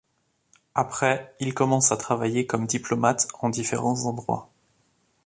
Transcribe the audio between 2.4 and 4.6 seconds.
comme diplomate en différents endroits.